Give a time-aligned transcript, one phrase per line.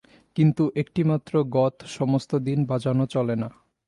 [0.37, 3.49] কিন্তু একটিমাত্র গৎ সমস্ত দিন বাজানো চলে না।